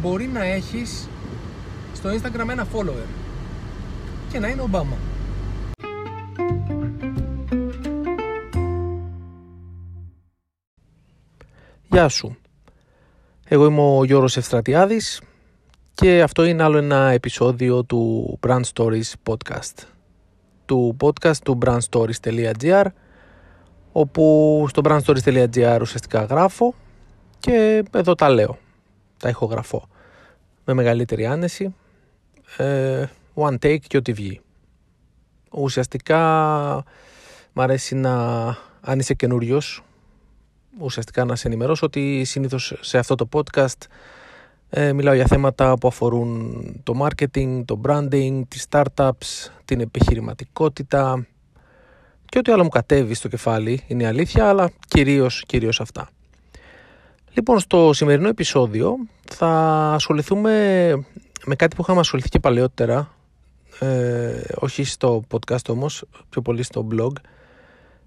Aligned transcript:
μπορεί 0.00 0.26
να 0.26 0.44
έχεις 0.44 1.08
στο 1.94 2.10
Instagram 2.10 2.48
ένα 2.48 2.66
follower 2.72 3.06
και 4.32 4.38
να 4.38 4.48
είναι 4.48 4.62
Ομπάμα. 4.62 4.96
Γεια 11.88 12.08
σου. 12.08 12.36
Εγώ 13.48 13.66
είμαι 13.66 13.80
ο 13.80 14.04
Γιώργος 14.04 14.36
Ευστρατιάδης 14.36 15.20
και 15.94 16.22
αυτό 16.22 16.44
είναι 16.44 16.62
άλλο 16.62 16.78
ένα 16.78 17.10
επεισόδιο 17.10 17.84
του 17.84 18.38
Brand 18.46 18.62
Stories 18.74 19.12
Podcast. 19.28 19.84
Του 20.66 20.96
podcast 21.00 21.36
του 21.36 21.58
brandstories.gr 21.64 22.84
όπου 23.92 24.64
στο 24.68 24.82
brandstories.gr 24.84 25.78
ουσιαστικά 25.80 26.24
γράφω 26.24 26.74
και 27.38 27.84
εδώ 27.92 28.14
τα 28.14 28.28
λέω, 28.28 28.58
τα 29.18 29.28
ηχογραφώ 29.28 29.88
με 30.64 30.74
μεγαλύτερη 30.74 31.26
άνεση, 31.26 31.74
ε, 32.56 33.04
one 33.34 33.54
take 33.58 33.80
και 33.80 33.96
ό,τι 33.96 34.12
βγει. 34.12 34.40
Ουσιαστικά 35.50 36.18
μ' 37.52 37.60
αρέσει 37.60 37.94
να, 37.94 38.46
αν 38.80 38.98
είσαι 38.98 39.14
καινούριος, 39.14 39.82
ουσιαστικά 40.78 41.24
να 41.24 41.36
σε 41.36 41.46
ενημερώσω 41.46 41.86
ότι 41.86 42.24
συνήθως 42.24 42.74
σε 42.80 42.98
αυτό 42.98 43.14
το 43.14 43.28
podcast 43.32 43.86
ε, 44.70 44.92
μιλάω 44.92 45.14
για 45.14 45.26
θέματα 45.26 45.78
που 45.78 45.88
αφορούν 45.88 46.62
το 46.82 47.06
marketing, 47.06 47.62
το 47.64 47.80
branding, 47.84 48.40
τις 48.48 48.66
startups, 48.70 49.50
την 49.64 49.80
επιχειρηματικότητα 49.80 51.26
και 52.24 52.38
ό,τι 52.38 52.52
άλλο 52.52 52.62
μου 52.62 52.68
κατέβει 52.68 53.14
στο 53.14 53.28
κεφάλι 53.28 53.82
είναι 53.86 54.02
η 54.02 54.06
αλήθεια, 54.06 54.48
αλλά 54.48 54.70
κυρίως, 54.88 55.44
κυρίως 55.46 55.80
αυτά. 55.80 56.08
Λοιπόν, 57.32 57.58
στο 57.58 57.92
σημερινό 57.92 58.28
επεισόδιο 58.28 58.96
θα 59.30 59.48
ασχοληθούμε 59.94 60.50
με 61.44 61.54
κάτι 61.54 61.76
που 61.76 61.82
είχαμε 61.82 62.00
ασχοληθεί 62.00 62.28
και 62.28 62.38
παλαιότερα, 62.38 63.14
ε, 63.78 64.40
όχι 64.54 64.84
στο 64.84 65.24
podcast 65.30 65.68
όμως, 65.68 66.04
πιο 66.28 66.42
πολύ 66.42 66.62
στο 66.62 66.86
blog, 66.92 67.12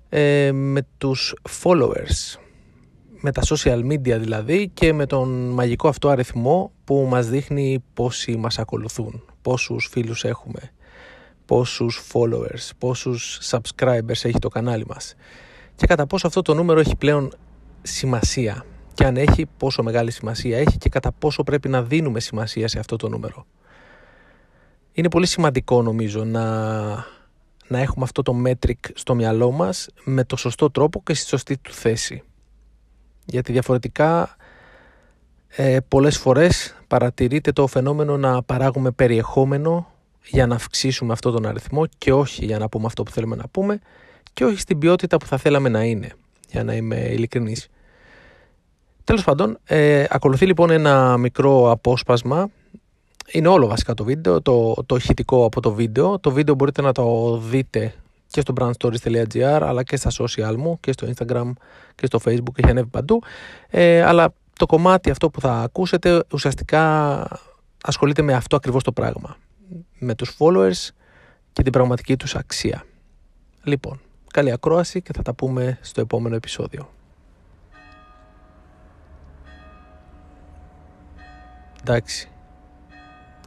ε, 0.10 0.52
με 0.52 0.88
τους 0.98 1.36
followers, 1.64 2.40
με 3.22 3.32
τα 3.32 3.42
social 3.46 3.86
media 3.86 4.18
δηλαδή 4.20 4.72
και 4.74 4.94
με 4.94 5.06
τον 5.06 5.50
μαγικό 5.50 5.88
αυτό 5.88 6.10
αριθμό 6.10 6.72
που 6.84 7.08
μας 7.10 7.28
δείχνει 7.28 7.84
πόσοι 7.94 8.36
μας 8.36 8.60
ακολουθούν, 8.60 9.24
πόσους 9.42 9.88
φίλους 9.92 10.24
έχουμε, 10.24 10.72
πόσους 11.46 12.02
followers, 12.14 12.70
πόσους 12.78 13.40
subscribers 13.50 14.24
έχει 14.24 14.40
το 14.40 14.50
κανάλι 14.50 14.86
μας 14.88 15.16
και 15.76 15.88
κατά 15.88 16.08
πόσο 16.08 16.28
αυτό 16.28 16.42
το 16.42 16.54
νούμερο 16.54 16.80
έχει 16.80 16.96
πλέον 16.96 17.34
σημασία 17.82 18.66
και 18.94 19.06
αν 19.06 19.18
έχει 19.18 19.46
πόσο 19.58 19.84
μεγάλη 19.84 20.12
σημασία 20.12 20.58
έχει 20.58 20.78
και 20.78 20.90
κατά 20.90 21.12
πόσο 21.12 21.44
πρέπει 21.44 21.70
να 21.70 21.84
δίνουμε 21.84 22.20
σημασία 22.20 22.68
σε 22.68 22.80
αυτό 22.80 22.96
το 22.96 23.10
νούμερο. 23.10 23.46
Είναι 24.94 25.10
πολύ 25.10 25.26
σημαντικό 25.26 25.82
νομίζω 25.82 26.24
να, 26.24 26.44
να 27.68 27.80
έχουμε 27.80 28.04
αυτό 28.04 28.22
το 28.22 28.36
metric 28.46 28.80
στο 28.94 29.16
μυαλό 29.16 29.52
μας 29.52 29.88
με 30.04 30.24
το 30.24 30.36
σωστό 30.36 30.72
τρόπο 30.72 31.04
και 31.04 31.14
στη 31.14 31.28
σωστή 31.28 31.58
του 31.58 31.74
θέση. 31.74 32.24
Γιατί 33.26 33.52
διαφορετικά 33.52 34.36
ε, 35.48 35.78
πολλές 35.88 36.18
φορές 36.18 36.76
παρατηρείται 36.88 37.52
το 37.52 37.68
φαινόμενο 37.68 38.18
να 38.18 38.44
παράγουμε 38.44 38.92
περιεχόμενο 38.92 39.92
για 40.24 40.48
να 40.48 40.56
αυξήσουμε 40.56 41.14
αυτό 41.14 41.32
τον 41.32 41.46
αριθμό 41.46 41.86
και 41.98 42.14
όχι 42.14 42.46
για 42.46 42.58
να 42.58 42.70
πούμε 42.70 42.86
αυτό 42.86 43.04
που 43.04 43.12
θέλουμε 43.12 43.36
να 43.36 43.48
πούμε 43.48 43.80
και 44.34 44.46
όχι 44.46 44.60
στην 44.60 44.80
ποιότητα 44.80 45.18
που 45.18 45.26
θα 45.26 45.38
θέλαμε 45.38 45.70
να 45.70 45.84
είναι, 45.84 46.12
για 46.50 46.64
να 46.64 46.74
είμαι 46.74 46.96
ειλικρινής. 46.96 47.68
Τέλος 49.04 49.24
πάντων, 49.24 49.58
ε, 49.64 50.06
ακολουθεί 50.10 50.46
λοιπόν 50.46 50.70
ένα 50.70 51.18
μικρό 51.18 51.72
απόσπασμα. 51.72 52.50
Είναι 53.32 53.48
όλο 53.48 53.68
βασικά 53.68 53.94
το 53.94 54.04
βίντεο, 54.04 54.42
το, 54.42 54.74
το 54.86 54.96
ηχητικό 54.96 55.46
από 55.46 55.62
το 55.62 55.74
βίντεο. 55.74 56.20
Το 56.20 56.32
βίντεο 56.32 56.56
μπορείτε 56.56 56.82
να 56.82 56.92
το 56.92 57.38
δείτε 57.38 57.94
και 58.28 58.42
στο 58.42 58.54
brandstories.gr 58.60 59.60
αλλά 59.62 59.84
και 59.84 59.96
στα 59.96 60.12
social 60.18 60.56
μου 60.58 60.80
και 60.80 60.92
στο 60.92 61.08
Instagram 61.08 61.52
και 61.96 62.06
στο 62.06 62.20
Facebook 62.26 62.58
έχει 62.58 62.70
ανέβει 62.70 62.88
παντού. 62.90 63.22
Ε, 63.70 64.04
αλλά 64.04 64.34
το 64.58 64.66
κομμάτι 64.66 65.10
αυτό 65.10 65.30
που 65.30 65.42
θα 65.42 65.54
ακούσετε 65.54 66.24
ουσιαστικά 66.32 67.28
ασχολείται 67.84 68.22
με 68.22 68.34
αυτό 68.34 68.56
ακριβώς 68.56 68.84
το 68.84 68.92
πράγμα. 68.92 69.38
Με 70.00 70.16
τους 70.16 70.38
followers 70.40 70.90
και 71.54 71.64
την 71.64 71.72
πραγματική 71.72 72.18
τους 72.18 72.36
αξία. 72.36 72.86
Λοιπόν, 73.64 74.00
καλή 74.32 74.52
ακρόαση 74.52 75.02
και 75.02 75.14
θα 75.14 75.22
τα 75.22 75.34
πούμε 75.34 75.78
στο 75.82 76.02
επόμενο 76.02 76.36
επεισόδιο. 76.36 76.90
Εντάξει. 81.82 82.30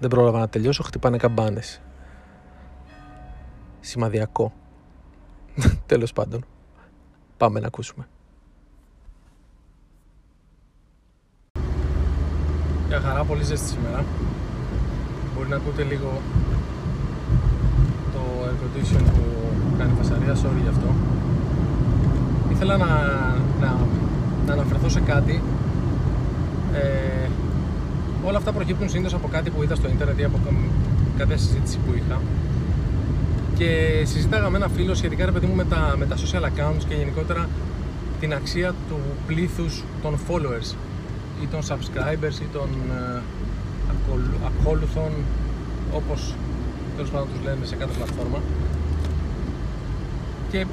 Δεν 0.01 0.11
πρόλαβα 0.11 0.39
να 0.39 0.49
τελειώσω, 0.49 0.83
χτυπάνε 0.83 1.17
καμπάνες. 1.17 1.81
Σημαδιακό. 3.81 4.53
Τέλος 5.87 6.13
πάντων. 6.13 6.45
Πάμε 7.37 7.61
να 7.61 7.67
ακούσουμε. 7.67 8.07
Για 12.89 13.01
χαρά, 13.01 13.25
πολύ 13.25 13.43
ζέστη 13.43 13.69
σήμερα. 13.69 14.05
Μπορεί 15.35 15.49
να 15.49 15.57
ακούτε 15.57 15.83
λίγο 15.83 16.21
το 18.13 18.21
air 18.45 18.51
condition 18.51 19.03
που 19.05 19.77
κάνει 19.79 19.93
φασαρία, 19.97 20.35
sorry 20.35 20.63
γι' 20.63 20.69
αυτό. 20.69 20.95
Ήθελα 22.51 22.77
να, 22.77 22.87
να, 23.61 23.77
να 24.47 24.53
αναφερθώ 24.53 24.89
σε 24.89 25.01
κάτι 25.01 25.43
ε, 26.73 27.29
όλα 28.25 28.39
αυτά 28.39 28.53
προκύπτουν 28.53 28.89
συνήθως 28.89 29.15
από 29.15 29.29
κάτι 29.29 29.51
που 29.51 29.63
είδα 29.63 29.75
στο 29.75 29.89
ίντερνετ 29.89 30.19
ή 30.19 30.25
από 30.25 30.39
κάποια 31.19 31.37
συζήτηση 31.37 31.79
που 31.79 31.95
είχα. 31.97 32.21
Και 33.59 34.03
συζήταγα 34.05 34.51
με 34.51 34.57
ένα 34.57 34.69
φίλο 34.69 34.95
σχετικά 34.95 35.25
ρε 35.25 35.31
παιδί 35.31 35.47
μου 35.47 35.55
με 35.55 35.65
τα, 35.65 35.95
με 35.99 36.07
τα 36.07 36.17
social 36.17 36.43
accounts 36.43 36.85
και 36.89 36.95
γενικότερα 36.95 37.49
την 38.21 38.35
αξία 38.35 38.75
του 38.89 38.99
πλήθους 39.27 39.85
των 40.03 40.19
followers 40.29 40.75
ή 41.43 41.47
των 41.47 41.61
subscribers 41.61 42.41
ή 42.41 42.47
των 42.53 42.69
ε, 42.91 43.21
ακόλουθων 44.47 45.11
όπως 45.93 46.35
τέλος 46.97 47.11
πάντων 47.11 47.29
τους 47.33 47.45
λένε 47.45 47.65
σε 47.65 47.77
κάθε 47.77 47.93
πλατφόρμα 47.97 48.39
και 50.51 50.67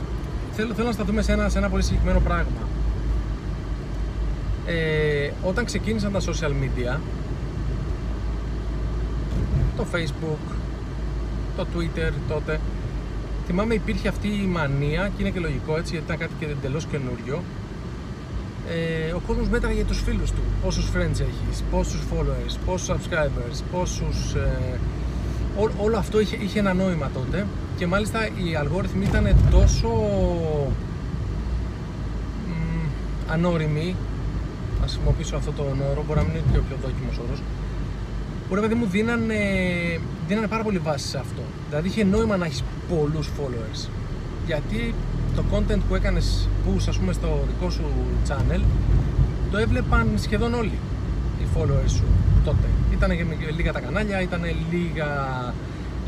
θέλω, 0.52 0.74
θέλω 0.74 0.88
να 0.88 0.94
σταθούμε 0.94 1.22
σε 1.22 1.32
ένα, 1.32 1.50
σε 1.50 1.58
ένα 1.58 1.70
πολύ 1.70 1.84
συγκεκριμένο 1.84 2.20
πράγμα 2.20 2.68
ε, 4.66 5.30
όταν 5.44 5.66
ξεκίνησαν 5.66 6.12
τα 6.12 6.20
social 6.20 6.52
media 6.64 6.98
το 9.82 9.88
facebook, 9.94 10.54
το 11.58 11.66
twitter 11.74 12.12
τότε. 12.28 12.60
Θυμάμαι 13.46 13.74
υπήρχε 13.74 14.08
αυτή 14.08 14.28
η 14.28 14.46
μανία 14.46 15.12
και 15.16 15.22
είναι 15.22 15.30
και 15.30 15.40
λογικό 15.40 15.78
έτσι 15.78 15.92
γιατί 15.92 16.06
ήταν 16.06 16.18
κάτι 16.18 16.34
και 16.40 16.46
εντελώς 16.46 16.86
καινούριο. 16.86 17.44
Ε, 18.70 19.12
ο 19.12 19.22
κόσμος 19.28 19.50
μέτραγε 19.50 19.84
τους 19.84 20.02
φίλους 20.02 20.32
του. 20.32 20.42
Πόσους 20.64 20.90
friends 20.96 21.20
έχεις, 21.20 21.64
πόσους 21.72 22.02
followers, 22.12 22.56
πόσους 22.66 22.90
subscribers, 22.90 23.64
πόσους 23.72 24.34
ε, 24.34 24.80
όλο 25.78 25.98
αυτό 25.98 26.20
είχε, 26.20 26.38
είχε 26.42 26.60
ένα 26.60 26.74
νόημα 26.74 27.10
τότε. 27.14 27.46
Και 27.78 27.88
μάλιστα 27.88 28.26
οι 28.26 28.56
αλγόριθμοι 28.56 29.06
ήταν 29.06 29.36
τόσο 29.52 29.88
μ, 32.48 33.32
ανώριμοι 33.32 33.96
ας 34.84 34.92
χρησιμοποιήσω 34.92 35.36
αυτό 35.36 35.52
το 35.52 35.64
όρο, 35.92 36.04
μπορεί 36.08 36.20
να 36.20 36.26
μην 36.26 36.36
είναι 36.36 36.44
και 36.52 36.58
ο 36.58 36.64
πιο 36.68 36.78
δόκιμος 36.82 37.18
όρος 37.18 37.42
που 38.52 38.58
ρε 38.58 38.64
παιδί 38.64 38.76
μου 38.76 38.86
δίνανε, 38.86 39.36
δίνανε 40.28 40.48
πάρα 40.48 40.64
πολύ 40.64 40.78
βάση 40.78 41.08
σε 41.08 41.18
αυτό. 41.18 41.42
Δηλαδή 41.70 41.88
είχε 41.88 42.04
νόημα 42.04 42.38
να 42.38 42.46
έχεις 42.46 42.64
πολλούς 42.90 43.28
followers. 43.28 43.90
Γιατί 44.46 44.94
το 45.36 45.44
content 45.52 45.80
που 45.88 45.96
έκανες 45.96 46.48
push 46.66 46.86
ας 46.88 46.98
πούμε 46.98 47.14
στο 47.14 47.40
δικό 47.48 47.70
σου 47.70 47.84
channel 48.28 48.62
το 49.52 49.58
έβλεπαν 49.58 50.08
σχεδόν 50.16 50.54
όλοι 50.54 50.78
οι 51.42 51.46
followers 51.56 51.90
σου 51.90 52.04
τότε. 52.44 52.68
Ήταν 52.92 53.12
λίγα 53.56 53.72
τα 53.72 53.80
κανάλια, 53.80 54.22
ήταν 54.22 54.42
λίγα, 54.72 55.08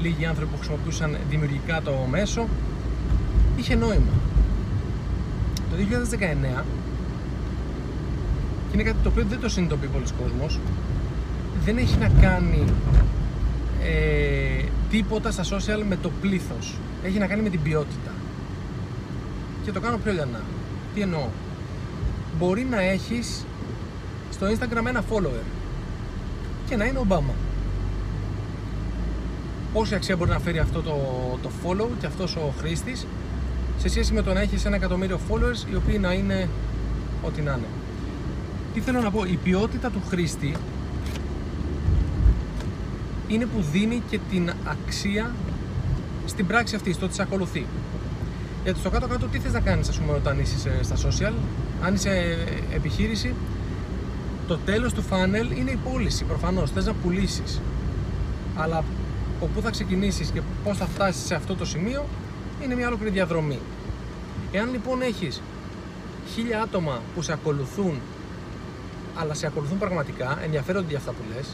λίγοι 0.01 0.25
άνθρωποι 0.25 0.51
που 0.51 0.57
χρησιμοποιούσαν 0.57 1.17
δημιουργικά 1.29 1.81
το 1.81 2.07
μέσο. 2.09 2.47
Είχε 3.57 3.75
νόημα. 3.75 4.13
Το 5.69 5.75
2019 6.59 6.63
και 8.69 8.73
είναι 8.73 8.83
κάτι 8.83 8.97
το 9.03 9.09
οποίο 9.09 9.25
δεν 9.29 9.39
το 9.39 9.49
συνειδητοποιεί 9.49 9.89
πολλοί 9.89 10.05
κόσμος 10.21 10.59
δεν 11.65 11.77
έχει 11.77 11.97
να 11.97 12.09
κάνει 12.21 12.63
ε, 13.83 14.63
τίποτα 14.89 15.31
στα 15.31 15.43
social 15.43 15.83
με 15.87 15.97
το 16.01 16.11
πλήθος. 16.21 16.77
Έχει 17.03 17.17
να 17.17 17.27
κάνει 17.27 17.41
με 17.41 17.49
την 17.49 17.61
ποιότητα. 17.61 18.11
Και 19.63 19.71
το 19.71 19.79
κάνω 19.79 19.97
πιο 19.97 20.11
λιανά. 20.11 20.41
Τι 20.93 21.01
εννοώ. 21.01 21.27
Μπορεί 22.39 22.67
να 22.69 22.81
έχεις 22.81 23.45
στο 24.31 24.47
Instagram 24.47 24.85
ένα 24.87 25.03
follower 25.09 25.43
και 26.69 26.75
να 26.75 26.85
είναι 26.85 26.97
Ομπάμα. 26.97 27.33
Πόση 29.73 29.95
αξία 29.95 30.15
μπορεί 30.15 30.29
να 30.29 30.39
φέρει 30.39 30.59
αυτό 30.59 30.81
το, 30.81 30.95
το 31.41 31.49
follow 31.63 31.87
και 31.99 32.05
αυτός 32.05 32.35
ο 32.35 32.53
χρήστης 32.59 33.07
σε 33.77 33.89
σχέση 33.89 34.13
με 34.13 34.21
το 34.21 34.33
να 34.33 34.41
έχεις 34.41 34.65
ένα 34.65 34.75
εκατομμύριο 34.75 35.19
followers 35.29 35.71
οι 35.71 35.75
οποίοι 35.75 35.97
να 36.01 36.13
είναι 36.13 36.49
ό,τι 37.23 37.41
να 37.41 37.51
είναι. 37.51 37.67
Τι 38.73 38.79
θέλω 38.79 39.01
να 39.01 39.11
πω, 39.11 39.23
η 39.23 39.39
ποιότητα 39.43 39.89
του 39.89 40.01
χρήστη 40.09 40.55
είναι 43.33 43.45
που 43.45 43.61
δίνει 43.71 44.01
και 44.09 44.19
την 44.29 44.51
αξία 44.65 45.31
στην 46.25 46.47
πράξη 46.47 46.75
αυτή, 46.75 46.93
στο 46.93 47.05
ότι 47.05 47.13
σε 47.13 47.21
ακολουθεί. 47.21 47.65
Γιατί 48.63 48.79
στο 48.79 48.89
κάτω-κάτω 48.89 49.25
τι 49.25 49.39
θες 49.39 49.53
να 49.53 49.59
κάνεις 49.59 49.89
ας 49.89 49.99
πούμε 49.99 50.13
όταν 50.13 50.39
είσαι 50.39 50.83
στα 50.83 50.95
social, 50.95 51.33
αν 51.83 51.93
είσαι 51.93 52.37
επιχείρηση, 52.73 53.33
το 54.47 54.57
τέλος 54.57 54.93
του 54.93 55.03
funnel 55.09 55.57
είναι 55.57 55.71
η 55.71 55.79
πώληση 55.91 56.23
προφανώς, 56.23 56.71
θες 56.71 56.85
να 56.85 56.93
πουλήσεις. 56.93 57.61
Αλλά 58.55 58.77
από 59.37 59.49
πού 59.53 59.61
θα 59.61 59.69
ξεκινήσεις 59.69 60.29
και 60.29 60.41
πώς 60.63 60.77
θα 60.77 60.85
φτάσεις 60.85 61.25
σε 61.25 61.35
αυτό 61.35 61.55
το 61.55 61.65
σημείο 61.65 62.05
είναι 62.63 62.75
μια 62.75 62.87
ολόκληρη 62.87 63.11
διαδρομή. 63.11 63.59
Εάν 64.51 64.71
λοιπόν 64.71 65.01
έχεις 65.01 65.41
χίλια 66.33 66.61
άτομα 66.61 67.01
που 67.15 67.21
σε 67.21 67.33
ακολουθούν 67.33 67.99
αλλά 69.15 69.33
σε 69.33 69.47
ακολουθούν 69.47 69.77
πραγματικά, 69.77 70.39
ενδιαφέρονται 70.43 70.89
για 70.89 70.97
αυτά 70.97 71.11
που 71.11 71.23
λες 71.35 71.47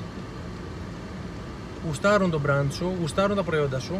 γουστάρουν 1.85 2.29
το 2.29 2.41
brand 2.47 2.67
σου, 2.71 2.95
γουστάρουν 2.99 3.35
τα 3.35 3.43
προϊόντα 3.43 3.79
σου 3.79 3.95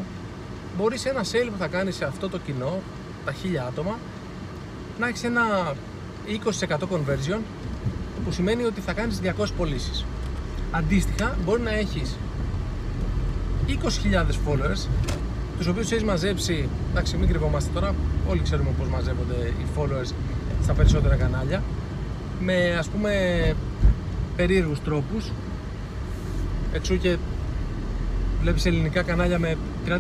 μπορείς 0.78 1.06
ένα 1.06 1.22
sale 1.22 1.50
που 1.52 1.58
θα 1.60 1.68
κάνεις 1.68 1.96
σε 1.96 2.06
αυτό 2.06 2.30
το 2.30 2.38
κοινό 2.38 2.82
τα 3.26 3.32
χίλια 3.32 3.66
άτομα 3.66 3.98
να 5.00 5.08
έχεις 5.08 5.24
ένα 5.24 5.74
20% 6.70 6.78
conversion 6.78 7.40
που 8.26 8.32
σημαίνει 8.32 8.64
ότι 8.64 8.82
θα 8.82 8.94
κάνεις 8.94 9.20
200 9.24 9.46
πωλήσεις. 9.58 10.06
Αντίστοιχα 10.72 11.38
μπορεί 11.46 11.62
να 11.62 11.74
έχεις 11.74 12.18
20.000 13.68 13.72
followers 14.48 14.88
τους 15.58 15.68
οποίους 15.68 15.92
έχεις 15.92 16.04
μαζέψει, 16.04 16.70
εντάξει 16.92 17.18
μην 17.18 17.28
κρυβόμαστε 17.28 17.70
τώρα, 17.74 17.96
όλοι 18.30 18.42
ξέρουμε 18.42 18.70
πώς 18.80 18.88
μαζεύονται 18.88 19.54
οι 19.60 19.66
followers 19.78 20.14
στα 20.64 20.74
περισσότερα 20.74 21.16
κανάλια 21.16 21.64
με 22.40 22.76
ας 22.80 22.88
πούμε 22.88 23.12
περίεργους 24.36 24.82
τρόπους 24.82 25.32
εξού 26.74 26.98
και 26.98 27.18
βλέπεις 28.42 28.66
ελληνικά 28.66 29.02
κανάλια 29.02 29.40
με 29.40 29.58
30.000 29.88 29.92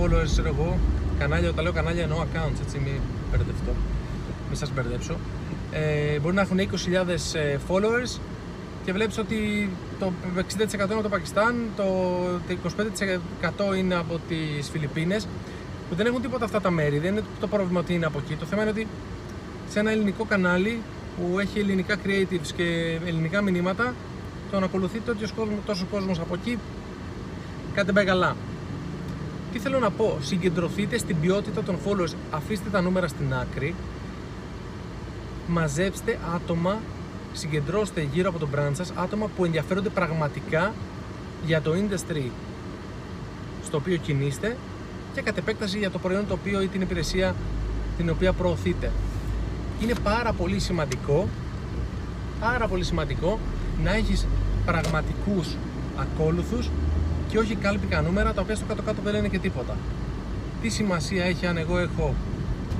followers 0.00 0.24
ξέρω 0.24 0.48
εγώ. 0.48 0.78
Κανάλια, 1.18 1.48
όταν 1.48 1.64
λέω 1.64 1.72
κανάλια 1.72 2.02
εννοώ 2.02 2.18
accounts 2.18 2.60
έτσι 2.64 2.78
μην 2.78 3.00
μπερδευτώ. 3.30 3.72
Μην 4.48 4.56
σας 4.56 4.72
μπερδέψω. 4.72 5.16
Ε, 5.72 6.18
μπορεί 6.18 6.34
να 6.34 6.40
έχουν 6.40 6.58
20.000 6.58 6.64
ε, 7.32 7.56
followers 7.68 8.20
και 8.84 8.92
βλέπεις 8.92 9.18
ότι 9.18 9.70
το 9.98 10.12
60% 10.36 10.72
είναι 10.72 10.82
από 10.82 11.02
το 11.02 11.08
Πακιστάν, 11.08 11.54
το 11.76 11.84
25% 13.72 13.76
είναι 13.76 13.94
από 13.94 14.20
τις 14.28 14.68
Φιλιππίνες 14.70 15.26
που 15.88 15.94
δεν 15.94 16.06
έχουν 16.06 16.22
τίποτα 16.22 16.44
αυτά 16.44 16.60
τα 16.60 16.70
μέρη, 16.70 16.98
δεν 16.98 17.12
είναι 17.12 17.24
το 17.40 17.46
πρόβλημα 17.46 17.80
ότι 17.80 17.94
είναι 17.94 18.06
από 18.06 18.18
εκεί. 18.24 18.34
Το 18.34 18.46
θέμα 18.46 18.62
είναι 18.62 18.70
ότι 18.70 18.86
σε 19.68 19.78
ένα 19.78 19.90
ελληνικό 19.90 20.24
κανάλι 20.24 20.80
που 21.16 21.38
έχει 21.38 21.58
ελληνικά 21.58 21.96
creatives 22.04 22.50
και 22.56 22.98
ελληνικά 23.06 23.40
μηνύματα 23.40 23.94
τον 24.50 24.62
ακολουθεί 24.62 24.98
τόσο 24.98 25.34
κόσμο, 25.36 25.58
τόσο 25.66 25.86
κόσμος 25.90 26.18
από 26.18 26.34
εκεί 26.34 26.58
κάτι 27.72 27.86
δεν 27.86 27.94
πάει 27.94 28.04
καλά. 28.04 28.36
Τι 29.52 29.58
θέλω 29.58 29.78
να 29.78 29.90
πω, 29.90 30.18
συγκεντρωθείτε 30.20 30.98
στην 30.98 31.20
ποιότητα 31.20 31.62
των 31.62 31.76
followers, 31.86 32.14
αφήστε 32.30 32.68
τα 32.70 32.80
νούμερα 32.80 33.08
στην 33.08 33.34
άκρη 33.34 33.74
μαζέψτε 35.46 36.18
άτομα, 36.34 36.78
συγκεντρώστε 37.32 38.08
γύρω 38.12 38.28
από 38.28 38.38
το 38.38 38.48
brand 38.54 38.72
σας 38.72 38.92
άτομα 38.96 39.26
που 39.36 39.44
ενδιαφέρονται 39.44 39.88
πραγματικά 39.88 40.72
για 41.46 41.62
το 41.62 41.72
industry 41.72 42.30
στο 43.64 43.76
οποίο 43.76 43.96
κινείστε 43.96 44.56
και 45.14 45.20
κατ' 45.20 45.38
επέκταση 45.38 45.78
για 45.78 45.90
το 45.90 45.98
προϊόν 45.98 46.26
το 46.26 46.34
οποίο 46.34 46.62
ή 46.62 46.66
την 46.66 46.80
υπηρεσία 46.80 47.34
την 47.96 48.10
οποία 48.10 48.32
προωθείτε. 48.32 48.90
Είναι 49.82 49.94
πάρα 50.02 50.32
πολύ 50.32 50.58
σημαντικό 50.58 51.28
πάρα 52.42 52.66
πολύ 52.66 52.84
σημαντικό 52.84 53.38
να 53.82 53.94
έχεις 53.94 54.26
πραγματικούς 54.66 55.56
ακόλουθους 55.96 56.70
και 57.32 57.38
όχι 57.38 57.54
κάλπικα 57.54 58.00
νούμερα 58.02 58.32
τα 58.32 58.40
οποία 58.40 58.54
στο 58.54 58.64
κάτω-κάτω 58.64 59.02
δεν 59.04 59.12
λένε 59.12 59.28
και 59.28 59.38
τίποτα. 59.38 59.76
Τι 60.62 60.68
σημασία 60.68 61.24
έχει 61.24 61.46
αν 61.46 61.56
εγώ 61.56 61.78
έχω 61.78 62.14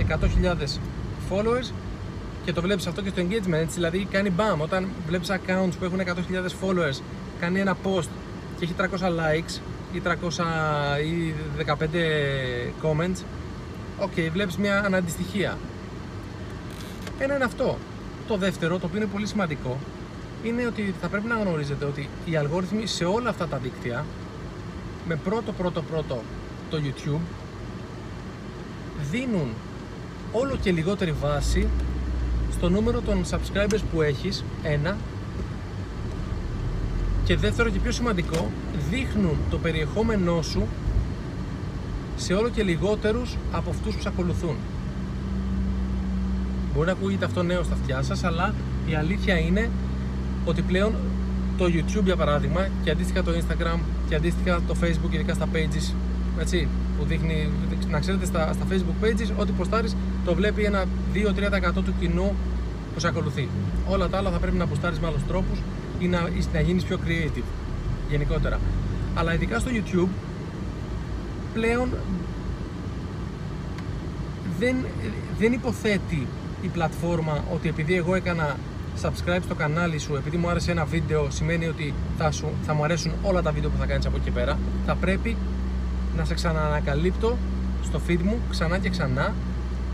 100.000 0.08 0.16
followers 1.30 1.72
και 2.44 2.52
το 2.52 2.60
βλέπεις 2.60 2.86
αυτό 2.86 3.02
και 3.02 3.08
στο 3.08 3.22
engagement, 3.22 3.52
έτσι, 3.52 3.74
δηλαδή 3.74 4.06
κάνει 4.10 4.30
μπαμ, 4.30 4.60
όταν 4.60 4.88
βλέπεις 5.06 5.30
accounts 5.30 5.72
που 5.78 5.84
έχουν 5.84 6.00
100.000 6.00 6.04
followers, 6.62 7.02
κάνει 7.40 7.60
ένα 7.60 7.76
post 7.84 8.08
και 8.58 8.64
έχει 8.64 8.74
300 8.78 9.08
likes 9.08 9.60
ή 9.92 10.02
300 10.04 10.10
ή 11.04 11.34
15 11.66 11.72
comments, 12.82 13.22
OK, 13.98 14.10
okay, 14.16 14.28
βλέπεις 14.32 14.56
μια 14.56 14.82
αναντιστοιχία. 14.84 15.58
Ένα 17.18 17.34
είναι 17.34 17.44
αυτό. 17.44 17.78
Το 18.28 18.36
δεύτερο, 18.36 18.78
το 18.78 18.86
οποίο 18.86 18.98
είναι 18.98 19.10
πολύ 19.12 19.26
σημαντικό, 19.26 19.78
είναι 20.42 20.66
ότι 20.66 20.94
θα 21.00 21.08
πρέπει 21.08 21.26
να 21.26 21.34
γνωρίζετε 21.34 21.84
ότι 21.84 22.08
οι 22.24 22.36
αλγόριθμοι 22.36 22.86
σε 22.86 23.04
όλα 23.04 23.28
αυτά 23.28 23.46
τα 23.46 23.56
δίκτυα, 23.56 24.04
με 25.08 25.16
πρώτο 25.16 25.52
πρώτο 25.52 25.82
πρώτο 25.82 26.22
το 26.70 26.78
YouTube, 26.84 27.20
δίνουν 29.10 29.48
όλο 30.32 30.56
και 30.62 30.72
λιγότερη 30.72 31.12
βάση 31.12 31.68
στο 32.52 32.70
νούμερο 32.70 33.00
των 33.00 33.24
subscribers 33.30 33.80
που 33.92 34.02
έχεις, 34.02 34.44
ένα, 34.62 34.96
και 37.24 37.36
δεύτερο 37.36 37.70
και 37.70 37.78
πιο 37.78 37.92
σημαντικό, 37.92 38.50
δείχνουν 38.90 39.36
το 39.50 39.58
περιεχόμενό 39.58 40.42
σου 40.42 40.66
σε 42.16 42.34
όλο 42.34 42.48
και 42.48 42.62
λιγότερους 42.62 43.36
από 43.52 43.70
αυτούς 43.70 43.94
που 43.94 44.00
σε 44.00 44.08
ακολουθούν. 44.08 44.56
Μπορεί 46.74 46.86
να 46.86 46.92
ακούγεται 46.92 47.24
αυτό 47.24 47.42
νέο 47.42 47.62
στα 47.62 47.74
αυτιά 47.74 48.02
σας, 48.02 48.24
αλλά 48.24 48.54
η 48.86 48.94
αλήθεια 48.94 49.38
είναι 49.38 49.70
ότι 50.44 50.62
πλέον 50.62 50.94
το 51.58 51.64
YouTube 51.64 52.04
για 52.04 52.16
παράδειγμα 52.16 52.68
και 52.84 52.90
αντίστοιχα 52.90 53.22
το 53.22 53.32
Instagram 53.32 53.78
και 54.12 54.18
αντίστοιχα 54.18 54.60
το 54.66 54.76
Facebook 54.82 55.12
ειδικά 55.12 55.34
στα 55.34 55.48
pages 55.52 55.94
έτσι, 56.40 56.68
που 56.98 57.04
δείχνει, 57.04 57.48
να 57.90 58.00
ξέρετε 58.00 58.24
στα, 58.24 58.52
στα 58.52 58.64
facebook 58.70 59.04
pages 59.04 59.30
ότι 59.36 59.52
ποστάρεις 59.52 59.96
το 60.24 60.34
βλέπει 60.34 60.62
ένα 60.62 60.84
2-3% 61.14 61.72
του 61.74 61.94
κοινού 62.00 62.34
που 62.94 63.00
σε 63.00 63.08
ακολουθεί. 63.08 63.48
Όλα 63.88 64.08
τα 64.08 64.18
άλλα 64.18 64.30
θα 64.30 64.38
πρέπει 64.38 64.56
να 64.56 64.64
αποστάρει 64.64 64.96
με 65.00 65.06
άλλους 65.06 65.26
τρόπους 65.28 65.58
ή 65.98 66.06
να, 66.06 66.18
ή 66.18 66.44
να 66.52 66.60
γίνεις 66.60 66.84
πιο 66.84 66.98
creative 67.06 67.42
γενικότερα. 68.10 68.60
Αλλά 69.14 69.34
ειδικά 69.34 69.58
στο 69.58 69.70
YouTube 69.74 70.08
πλέον 71.54 71.88
δεν, 74.58 74.76
δεν 75.38 75.52
υποθέτει 75.52 76.26
η 76.62 76.68
πλατφόρμα 76.68 77.44
ότι 77.52 77.68
επειδή 77.68 77.94
εγώ 77.94 78.14
έκανα 78.14 78.56
subscribe 79.02 79.42
στο 79.44 79.54
κανάλι 79.54 79.98
σου, 79.98 80.14
επειδή 80.14 80.36
μου 80.36 80.48
άρεσε 80.48 80.70
ένα 80.70 80.84
βίντεο, 80.84 81.30
σημαίνει 81.30 81.66
ότι 81.66 81.94
θα, 82.18 82.30
σου, 82.30 82.46
θα 82.66 82.74
μου 82.74 82.84
αρέσουν 82.84 83.12
όλα 83.22 83.42
τα 83.42 83.52
βίντεο 83.52 83.70
που 83.70 83.76
θα 83.78 83.86
κάνεις 83.86 84.06
από 84.06 84.16
εκεί 84.16 84.30
πέρα. 84.30 84.58
Θα 84.86 84.94
πρέπει 84.94 85.36
να 86.16 86.24
σε 86.24 86.34
ξαναανακαλύπτω 86.34 87.36
στο 87.84 88.00
feed 88.08 88.18
μου 88.22 88.38
ξανά 88.50 88.78
και 88.78 88.88
ξανά, 88.88 89.34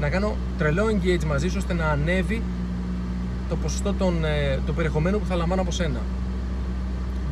να 0.00 0.08
κάνω 0.08 0.36
τρελό 0.58 0.84
engage 0.86 1.24
μαζί 1.24 1.48
σου 1.48 1.56
ώστε 1.58 1.74
να 1.74 1.88
ανέβει 1.88 2.42
το 3.48 3.56
ποσοστό 3.56 3.94
των, 3.94 4.24
ε, 4.24 4.58
του 4.66 4.74
περιεχομένου 4.74 5.18
που 5.18 5.26
θα 5.26 5.34
λαμβάνω 5.34 5.62
από 5.62 5.70
σένα. 5.70 6.00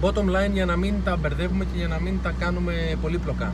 Bottom 0.00 0.24
line 0.24 0.52
για 0.52 0.64
να 0.64 0.76
μην 0.76 0.94
τα 1.04 1.16
μπερδεύουμε 1.16 1.64
και 1.64 1.78
για 1.78 1.88
να 1.88 2.00
μην 2.00 2.18
τα 2.22 2.32
κάνουμε 2.38 2.96
πολύπλοκα. 3.02 3.52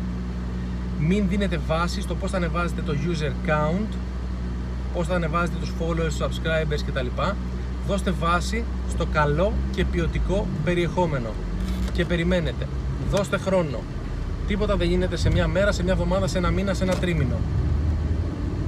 Μην 0.99 1.29
δίνετε 1.29 1.61
βάση 1.67 2.01
στο 2.01 2.15
πώς 2.15 2.31
θα 2.31 2.37
ανεβάζετε 2.37 2.83
το 2.83 2.93
user 2.93 3.49
count, 3.49 3.95
πώς 4.95 5.07
θα 5.07 5.15
ανεβάζετε 5.15 5.57
τους 5.61 5.73
followers, 5.81 6.27
subscribers 6.27 6.83
κτλ. 6.87 7.07
Δώστε 7.87 8.11
βάση 8.11 8.65
στο 8.91 9.07
καλό 9.07 9.53
και 9.75 9.85
ποιοτικό 9.85 10.47
περιεχόμενο. 10.65 11.31
Και 11.93 12.05
περιμένετε. 12.05 12.69
Δώστε 13.11 13.39
χρόνο. 13.39 13.79
Τίποτα 14.47 14.77
δεν 14.77 14.89
γίνεται 14.89 15.17
σε 15.17 15.31
μια 15.31 15.49
μέρα, 15.49 15.73
σε 15.73 15.83
μια 15.83 15.93
εβδομάδα, 15.93 16.27
σε 16.27 16.39
ένα 16.39 16.51
μήνα, 16.51 16.75
σε 16.75 16.83
ένα 16.85 16.95
τρίμηνο. 16.95 17.37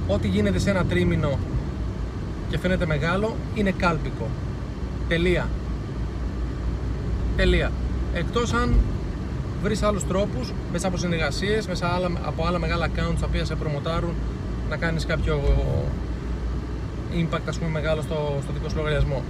Ό,τι 0.07 0.27
γίνεται 0.27 0.59
σε 0.59 0.69
ένα 0.69 0.85
τρίμηνο 0.85 1.39
και 2.49 2.57
φαίνεται 2.57 2.85
μεγάλο 2.85 3.35
είναι 3.53 3.71
κάλπικο. 3.71 4.27
Τελεία. 5.07 5.49
Τελεία. 7.35 7.71
Εκτός 8.13 8.53
αν 8.53 8.75
βρεις 9.61 9.83
άλλους 9.83 10.07
τρόπους 10.07 10.53
μέσα 10.71 10.87
από 10.87 10.97
συνεργασίες, 10.97 11.67
μέσα 11.67 12.11
από 12.25 12.45
άλλα 12.45 12.59
μεγάλα 12.59 12.87
accounts 12.87 13.19
τα 13.19 13.25
οποία 13.27 13.45
σε 13.45 13.55
προμοτάρουν 13.55 14.13
να 14.69 14.77
κάνεις 14.77 15.05
κάποιο 15.05 15.41
impact 17.15 17.47
ας 17.47 17.57
πούμε 17.57 17.69
μεγάλο 17.69 18.01
στο, 18.01 18.39
στο 18.43 18.53
δικό 18.53 18.69
σου 18.69 18.75
λογαριασμό. 18.75 19.23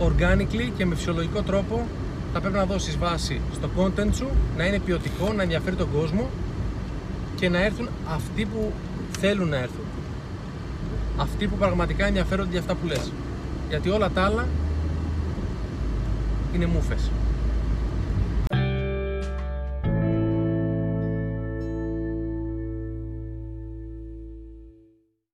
Organically 0.00 0.70
και 0.76 0.86
με 0.86 0.94
φυσιολογικό 0.94 1.42
τρόπο 1.42 1.86
θα 2.32 2.40
πρέπει 2.40 2.56
να 2.56 2.64
δώσεις 2.64 2.98
βάση 2.98 3.40
στο 3.54 3.68
content 3.76 4.14
σου, 4.14 4.28
να 4.56 4.66
είναι 4.66 4.78
ποιοτικό, 4.78 5.32
να 5.32 5.42
ενδιαφέρει 5.42 5.76
τον 5.76 5.88
κόσμο 5.92 6.28
και 7.36 7.48
να 7.48 7.64
έρθουν 7.64 7.88
αυτοί 8.14 8.44
που 8.44 8.72
θέλουν 9.18 9.48
να 9.48 9.56
έρθουν 9.56 9.84
αυτοί 11.16 11.46
που 11.46 11.56
πραγματικά 11.56 12.06
ενδιαφέρονται 12.06 12.50
για 12.50 12.60
αυτά 12.60 12.74
που 12.74 12.86
λες. 12.86 13.12
Γιατί 13.68 13.88
όλα 13.88 14.10
τα 14.10 14.22
άλλα 14.22 14.46
είναι 16.54 16.66
μούφες. 16.66 17.10